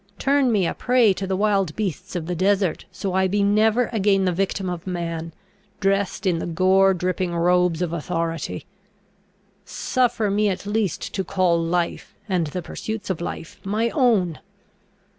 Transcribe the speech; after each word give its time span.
Turn 0.17 0.51
me 0.51 0.65
a 0.65 0.73
prey 0.73 1.13
to 1.13 1.27
the 1.27 1.35
wild 1.37 1.75
beasts 1.75 2.15
of 2.15 2.25
the 2.25 2.33
desert, 2.33 2.85
so 2.91 3.13
I 3.13 3.27
be 3.27 3.43
never 3.43 3.85
again 3.93 4.25
the 4.25 4.31
victim 4.31 4.67
of 4.67 4.87
man, 4.87 5.31
dressed 5.79 6.25
in 6.25 6.39
the 6.39 6.47
gore 6.47 6.95
dripping 6.95 7.35
robes 7.35 7.83
of 7.83 7.93
authority! 7.93 8.65
Suffer 9.63 10.31
me 10.31 10.49
at 10.49 10.65
least 10.65 11.13
to 11.13 11.23
call 11.23 11.61
life, 11.61 12.15
and 12.27 12.47
the 12.47 12.63
pursuits 12.63 13.11
of 13.11 13.21
life, 13.21 13.59
my 13.63 13.91
own! 13.91 14.39